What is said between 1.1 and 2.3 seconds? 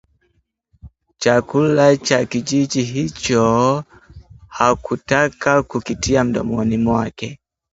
Chakula cha